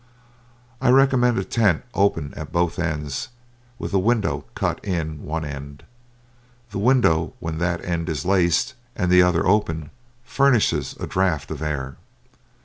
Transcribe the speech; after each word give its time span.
I 0.81 0.89
recommend 0.89 1.37
a 1.37 1.43
tent 1.43 1.83
open 1.93 2.33
at 2.35 2.51
both 2.51 2.79
ends 2.79 3.27
with 3.77 3.93
a 3.93 3.99
window 3.99 4.45
cut 4.55 4.83
in 4.83 5.21
one 5.21 5.45
end. 5.45 5.83
The 6.71 6.79
window, 6.79 7.35
when 7.39 7.59
that 7.59 7.85
end 7.85 8.09
is 8.09 8.25
laced 8.25 8.73
and 8.95 9.11
the 9.11 9.21
other 9.21 9.45
open, 9.45 9.91
furnishes 10.23 10.95
a 10.99 11.05
draught 11.05 11.51
of 11.51 11.61
air. 11.61 11.97